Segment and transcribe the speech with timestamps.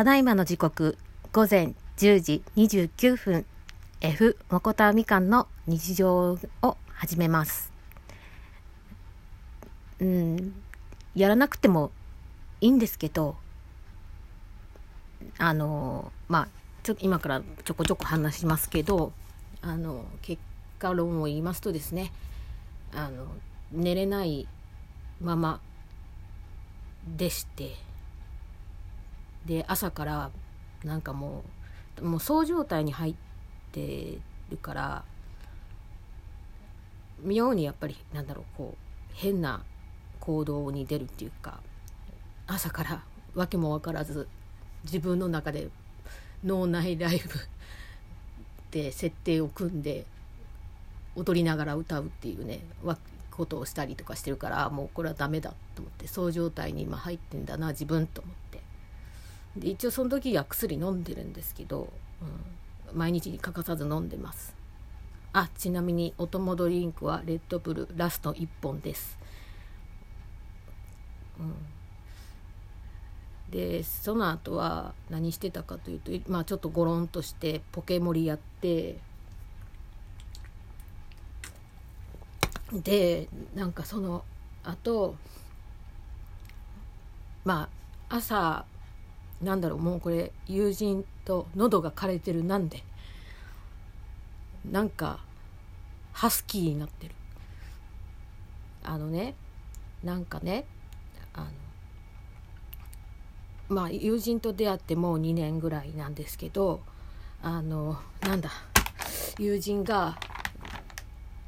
[0.00, 0.96] ただいまの時刻
[1.30, 3.44] 午前10時29分
[4.00, 7.70] F もこたみかんの日常を始めます。
[10.00, 10.54] うん
[11.14, 11.90] やらなくても
[12.62, 13.36] いいんですけど
[15.36, 16.48] あのまあ
[16.82, 19.12] ちょ今からちょこちょこ話しますけど
[19.60, 20.40] あの結
[20.78, 22.10] 果論を言いますとですね
[22.94, 23.26] あの
[23.70, 24.48] 寝れない
[25.20, 25.60] まま
[27.06, 27.89] でして
[29.46, 30.30] で朝から
[30.84, 31.44] なんかも
[32.00, 33.14] うもうそう状態に入っ
[33.72, 34.18] て
[34.50, 35.04] るから
[37.22, 39.62] 妙にやっぱりなんだろうこう変な
[40.20, 41.60] 行動に出るっていうか
[42.46, 43.02] 朝から
[43.34, 44.28] 訳も分からず
[44.84, 45.68] 自分の中で
[46.44, 47.28] 脳内ライブ
[48.70, 50.06] で設定を組んで
[51.16, 52.60] 踊りながら歌うっていうね
[53.30, 58.49] ことをしたりとかしてるからもうこれはダメだと思ってそう状態に今入ってんだな自分と思って。
[59.56, 61.92] で一応その時は薬飲んでるんですけど、
[62.90, 64.60] うん、毎日欠かさず飲んでます。
[65.32, 69.16] あちなみにお供ドリンクはレッドブルラスト1本です、
[71.38, 71.54] うん、
[73.50, 78.98] でその後は何してたかというとまあちょっとゴロンとしてポケモリやって
[82.72, 84.24] でなんかその
[84.64, 85.14] あと
[87.44, 87.68] ま
[88.08, 88.64] あ朝
[89.42, 92.82] なんだろうもうこれ友人と喉が枯れてるなんで。
[94.70, 95.20] なんか
[96.12, 97.14] ハスキーになってる。
[98.82, 99.34] あのね
[100.02, 100.64] なんかね
[101.34, 101.46] あの
[103.68, 106.80] まあ友人と出会ってもう2年ぐらいなんですけど
[107.42, 108.50] あのなんだ
[109.38, 110.18] 友人が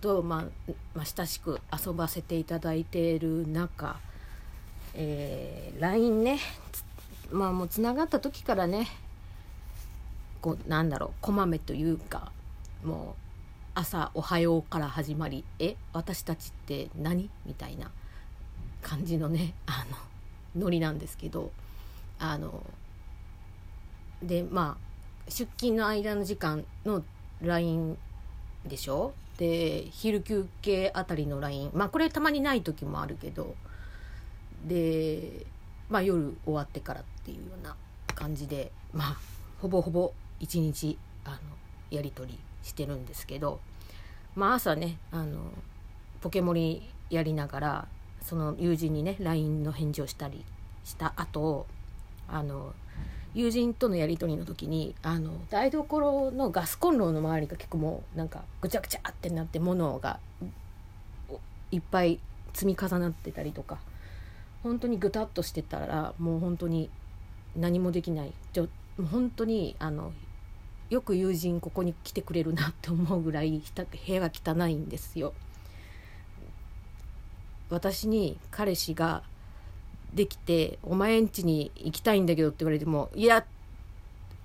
[0.00, 3.98] と、まあ、まあ、親しく遊ばせていただいている中、
[4.94, 6.40] えー、LINE ね
[7.32, 8.88] まあもうつながった時からね
[10.40, 12.32] こうなんだろうこまめというか
[12.84, 13.20] もう
[13.74, 17.90] 朝「おはよう」から始まり「え私たちって何?」みたいな
[18.82, 21.52] 感じのねあのノリなんですけど
[22.18, 22.64] あの
[24.22, 27.04] でまあ出勤の間の時間の
[27.42, 27.96] LINE
[28.66, 29.14] でしょ？
[29.38, 33.54] で昼休憩あたりの LINE まあこれたまにない時もあるけど
[34.66, 35.46] で
[35.90, 37.76] まあ夜終わってからっていうような
[38.14, 39.16] 感じでまあ
[39.60, 41.36] ほぼほぼ一日あの
[41.90, 43.60] やり取りしてるんですけど
[44.34, 45.40] まあ朝ねあの
[46.20, 47.88] ポケモリやりながら
[48.22, 50.44] その友人にね LINE の返事をしたり
[50.84, 51.66] した後
[52.28, 52.72] あの
[53.34, 60.18] 友人とのやり取りの時にあの台所のガスコンロの周りが結構もうなんかぐちゃぐちゃってなって物が
[61.70, 62.18] いっぱい
[62.52, 63.78] 積み重なってたりとか
[64.62, 66.90] 本当にぐたっとしてたらもう本当に
[67.56, 68.68] 何もできないちょ
[69.10, 70.12] 本当にあの
[70.90, 75.32] よく友人ここに来てくれるなって思うぐらい部屋が汚いんですよ。
[77.70, 79.22] 私に彼氏が
[80.12, 83.46] できて「お前ん家に行きたいんだけど」って言われてもいや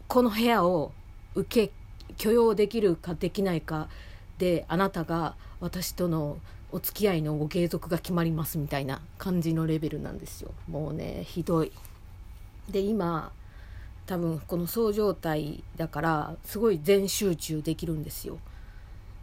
[0.08, 0.92] この部屋を
[1.34, 1.74] 受け
[2.18, 3.90] 許容できるかできないか
[4.38, 6.38] であなたが私との
[6.76, 10.52] お付き合いのご継続が決まりますみたいな感じのレベルなんですよ。
[10.68, 11.72] もうねひどい。
[12.70, 13.32] で今
[14.06, 18.40] 多分このそう状態だからすごい全集中できるんですよ。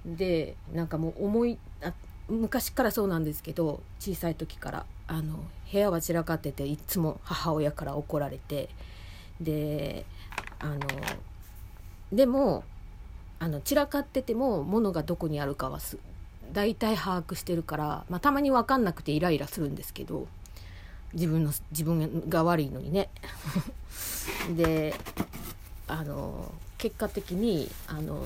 [0.07, 1.93] でなんかもう思いあ
[2.31, 8.71] 昔からそうなんですけど小さい時からあの部屋は散らかってていつも母親から怒られて
[9.43, 10.07] で
[10.59, 10.81] あの
[12.11, 12.65] でも
[13.39, 15.99] あの散らかってても物がどこにあるかはす
[16.53, 20.29] 大体把握してるから、まあ、たまに分かんなくてイライラするんですけど
[21.15, 23.09] 自分の自分が悪いのにね。
[24.57, 24.95] で
[25.87, 28.25] あの結果的にあの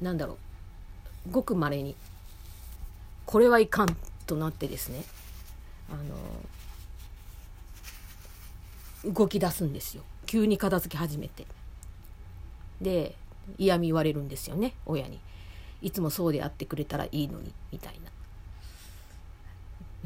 [0.00, 0.36] なんだろう。
[1.30, 1.96] ごくまれに
[3.24, 3.96] これはいかん
[4.26, 5.02] となってですね
[5.90, 5.96] あ
[9.06, 10.02] の動き出すんですよ。
[10.26, 11.46] 急に片付け始めて。
[12.80, 13.14] で
[13.58, 15.20] 嫌み言われるんですよね親に。
[15.86, 18.10] いつもそうであってくれたらいいのにみたいな、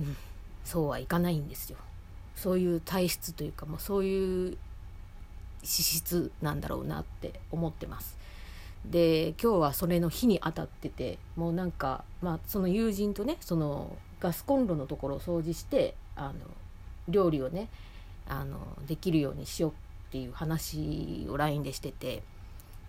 [0.00, 0.16] うん、
[0.62, 1.78] そうはいかないんですよ。
[2.36, 4.58] そういう体質というかもうそういう
[5.62, 8.18] 資質なんだろうなって思ってます。
[8.84, 16.34] で今日はそれの日に当たっててもうなんか、まあ、その友人とねそのガスコンロのところを掃除してあの
[17.08, 17.68] 料理をね
[18.28, 19.74] あのできるようにしようっ
[20.12, 22.22] ていう話を LINE でしてて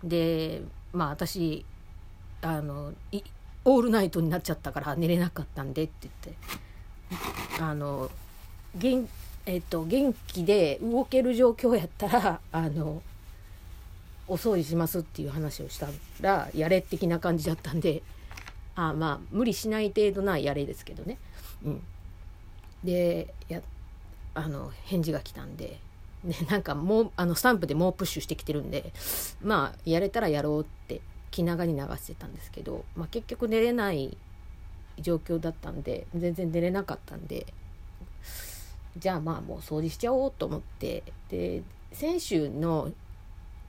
[0.04, 0.60] で
[0.92, 1.64] まあ私
[2.42, 2.92] あの
[3.64, 8.10] オールナイトになっちゃったから寝れなかったんでって言ってあの
[9.44, 13.02] えっと、元気で動ける状況やったらあの
[14.28, 15.88] お掃除しますっていう話をした
[16.20, 18.02] らやれ的な感じだったんで
[18.76, 21.18] あまあ無理しない程度なやれですけどね。
[21.64, 21.82] うん、
[22.84, 23.60] でや
[24.34, 25.78] あの返事が来たんで、
[26.24, 28.92] ね、なんかもうあのスタンプでもうプッシュしてきてるんで
[29.42, 31.00] まあやれたらやろうって
[31.32, 34.16] 気長に流してたんですけど、まあ、結局寝れない
[35.00, 37.46] 状況だったんで全然寝れなかったんで
[38.96, 42.92] じゃあまあもう掃除しちゃおうと思ってで先週の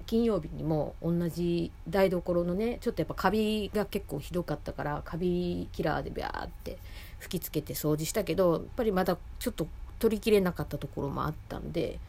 [0.05, 6.77] 金曜日にも同じ台所のねちょっとやっぱカビが結構ひどかったからカビキラーでビャーって
[7.19, 9.67] 吹きつけて掃除したけどやっぱりまだちょっと
[9.99, 11.99] 取りきれなかったところもあったんで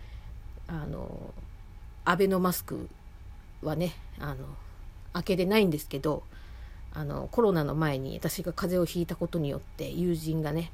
[0.66, 1.32] あの
[2.04, 2.88] アベノマスク
[3.62, 4.44] はねあの
[5.14, 6.22] 開けてないんですけど
[6.92, 10.70] あのコロナの前に私が風邪をひいたことによって友人がね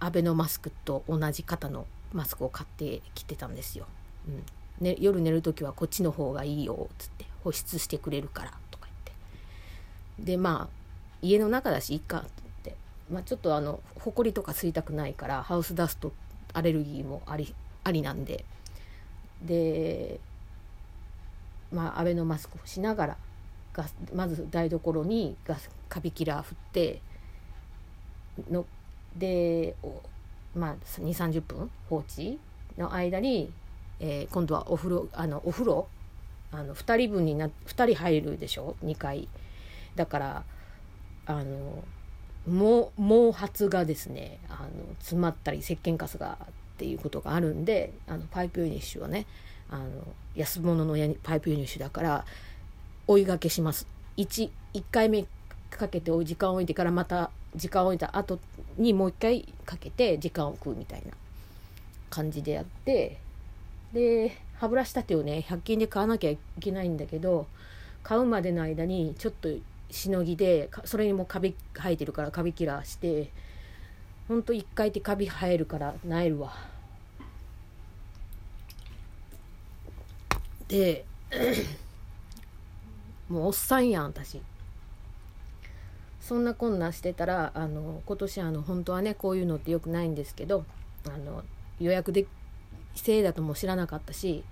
[0.00, 3.86] アベノマスクと同じ型のマスクを買ってきてたんですよ。
[4.28, 4.42] うん。
[4.80, 8.96] ね、夜寝る時はこっちの方がいいよっつって保湿してくれるからとか言っ
[10.18, 10.32] て。
[10.32, 10.78] でまあ
[11.20, 12.76] 家の中だしいいかってって、
[13.10, 16.12] まあ、ちょっとあのほこりとか吸いたくないからハウスダスト
[16.52, 17.54] アレルギーもあり
[17.84, 18.44] ありなんで。
[19.42, 20.20] で
[21.72, 23.16] まあアベノマスクをしながら
[23.78, 27.00] ガスまず台所にガスカビキラー振って
[28.50, 28.66] の
[29.16, 29.76] で
[30.56, 32.40] まあ2 3 0分放置
[32.76, 33.52] の間に、
[34.00, 35.86] えー、今度はお風呂あのお風呂
[36.50, 39.28] あの2人分にな2人入るでしょ？2回
[39.94, 40.44] だから
[41.26, 41.84] あの
[42.46, 46.46] 毛毛髪がですねあの詰まったり石鹸カスがっ
[46.78, 49.26] ていうことがあるんであのパイプユニッシュはね
[49.70, 49.84] あの
[50.34, 52.24] 安物のパイプユニッシュだから
[53.08, 53.88] 追いがけします。
[54.16, 55.24] 1, 1回目
[55.70, 58.38] かけて時間を置いてからまた時間を置いた後
[58.76, 61.12] にもう一回かけて時間を食うみたいな
[62.10, 63.18] 感じでやって
[63.92, 67.46] で歯ブラシ立てをね100均で買わなきゃいけないんだけど
[68.02, 69.48] 買うまでの間にちょっと
[69.90, 73.30] しのぎでそれにもカビ生えてるからカビキラーして
[74.28, 76.52] ほんと1回ってカビ生えるからなえるわ。
[80.68, 81.06] で
[83.28, 84.40] もうおっさんやん私。
[86.20, 90.64] そんなこんなしてたらあの今年あの本当はねこういうのってよくないんですけど
[91.06, 91.42] あの
[91.80, 92.26] 予約で
[92.94, 94.44] せいだとも知らなかったし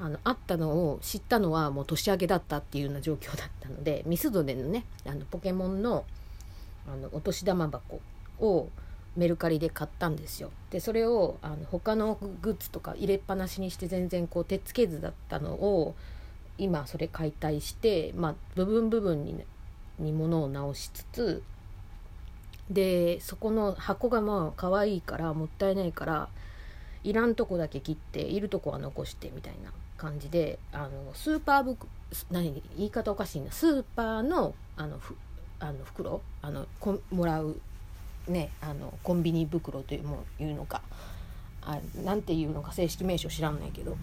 [0.00, 6.04] あの会ったのを知ったのはもう年明けだったっていうような状況だったのでミスドでのねあのポケモンの
[6.92, 8.00] あのお年玉箱
[8.40, 8.68] を
[9.14, 10.50] メルカリで買ったんですよ。
[10.70, 15.94] でそれをあの他のグッズとか入れっぱなしにして全然こう手つけずだったのを
[16.58, 19.46] 今それ解体して、まあ、部分部分に,、ね、
[19.98, 21.42] に物を直しつつ
[22.70, 26.28] でそこの箱がまあ可愛いからもったいないから
[27.04, 31.76] いらんとこだけ切っているとこは残してみたいな感じであのスーパーブ
[32.30, 33.50] 何言い方おかしいな。
[33.50, 35.16] スーパーのあのふ
[35.58, 37.60] あの袋あのこもらう
[38.28, 40.82] ねあのコンビニ袋というもいうのか
[41.62, 43.96] あなんていうのか正式名称知らんないけど。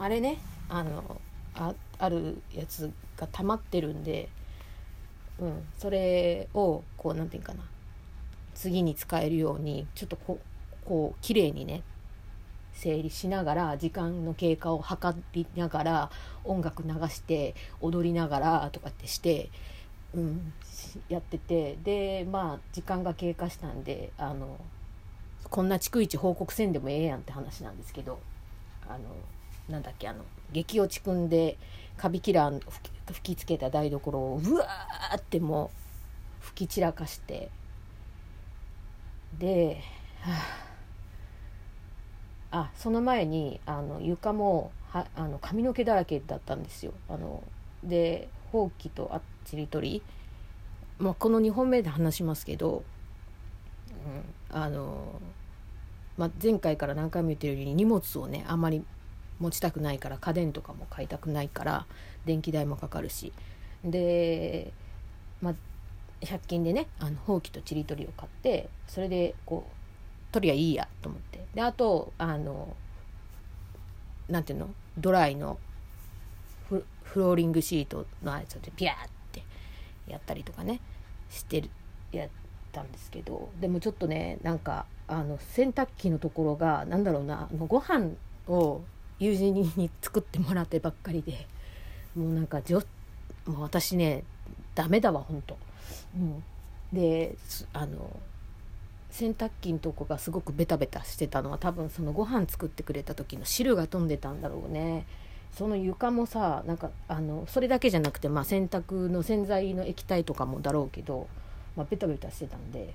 [0.00, 0.38] あれね
[0.68, 1.20] あの
[1.58, 4.28] ああるやつが溜まってるんで、
[5.40, 7.60] うん、それをこう何て言うかな
[8.54, 11.82] 次に使えるようにちょっとこうこう綺麗にね
[12.72, 16.10] 整理しながら時間の経過を測りながら
[16.44, 19.50] 音楽流して踊りながらとかってして、
[20.14, 20.52] うん、
[21.08, 24.58] やっててでまあ時間が経過したんであの
[25.50, 28.20] こんな逐一報告せんでもええやんって話なんですけど
[28.88, 28.98] あの
[29.68, 31.58] なんだっけあの激落ちくんで
[31.96, 32.62] カビキラー
[33.12, 35.70] 吹きつけた台所をうわーっても
[36.42, 37.50] う吹き散らかして。
[39.38, 39.82] で、
[40.20, 40.32] は
[42.50, 46.92] あ、あその前にあの床もはあの髪の毛だらけだったんですよ。
[47.08, 47.42] あの
[47.84, 50.02] でほうきとあっちり取り、
[50.98, 52.82] まあ、この2本目で話しますけど、
[54.50, 55.20] うん、あの、
[56.16, 58.82] まあ、前回から何回も言ってるように荷物をねあんまり
[59.40, 61.86] 持ちたくないから家電とかも買いたくないから
[62.24, 63.32] 電気代もかかるし。
[63.84, 64.72] で、
[65.40, 65.54] まあ、
[66.20, 71.44] 100均でねあのほうきとちりとりを買ってそれでこう取りゃいいやと思って。
[71.54, 72.76] であとあの
[74.28, 74.68] なんていうの？
[74.98, 75.58] ドライの
[76.68, 76.84] フ
[77.20, 78.96] ローリングシートのやつでピャーっ
[79.32, 79.42] て
[80.06, 80.80] やったりとかね
[81.30, 81.70] してる
[82.12, 82.28] やっ
[82.72, 83.48] たんですけど。
[83.60, 88.10] でもちょっとねなんかあの洗濯機のところがなんだろうなあのご飯
[88.48, 88.82] を
[89.18, 91.46] 友人に作ってもらってばっかりで。
[92.18, 92.82] もうなんかじょ
[93.46, 94.24] もう私ね
[94.74, 95.56] ダメだわほんと、
[96.16, 96.42] うん、
[96.92, 97.36] で
[97.72, 98.18] あの
[99.10, 105.06] 洗濯機のとこがすごくベタベタしてたのは多分そのご飯作ってくれた時の汁が飛んでたんだろうね。
[105.56, 111.26] その床もさなんかあのそれだけじゃなくて、まあ、洗濯の洗剤の液体とかもだろうけど、
[111.74, 112.94] まあ、ベタベタしてたんで。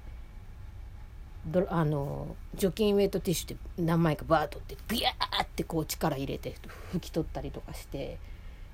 [1.69, 6.55] あの除菌ウェイトティッシュで何枚かバーッとってビヤーってこう力入れて
[6.93, 8.17] 拭き取ったりとかして、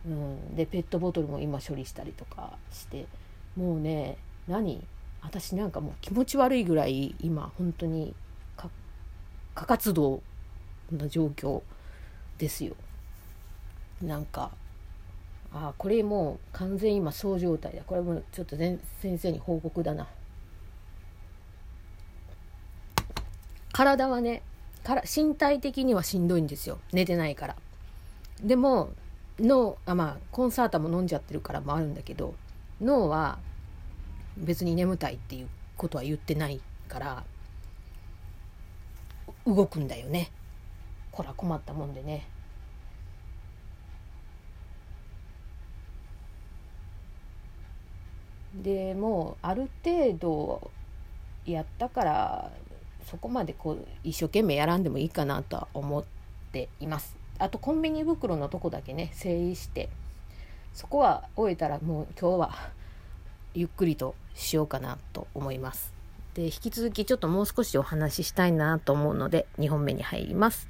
[0.06, 3.08] うん、でペットボトルも今処理したりとかして
[3.56, 4.86] もうね何？
[5.22, 8.14] 私なんかもう気持ち悪いぐらい今本当に
[8.56, 8.70] 過
[9.66, 10.22] 活動
[10.92, 11.62] な状況
[12.38, 12.76] ですよ。
[14.02, 14.52] なんか
[15.52, 17.82] あこれもう完全今そう状態だ。
[17.84, 18.80] これもちょっと先
[19.18, 20.08] 生に報告だな。
[23.80, 24.42] 体はね
[24.84, 26.80] から身体的にはしんどいんですよ。
[26.92, 27.56] 寝てないから。
[28.44, 28.90] でも
[29.40, 32.34] 脳あまあコンサータも飲んじゃってるからもあるんだけど
[32.82, 33.40] 脳は
[34.38, 36.60] 別に眠たいっていうことは言ってない
[36.90, 37.24] から
[39.48, 40.30] 動くんだよね。
[41.14, 42.28] こら困ったもんでね。
[48.62, 50.70] でもうある程度
[51.46, 52.52] やったから
[53.10, 56.04] そこまでこう一生懸命やらんでもいいかなとは思っ
[56.52, 59.90] ていますあとコンビニ袋のとこだけね整理して
[60.74, 62.56] そこは終えたらもう今日は
[63.54, 66.00] ゆっくりとしようかなと思います
[66.36, 70.70] で引き続きちょっともう少しお話ししたいなと思うので2本目に入ります。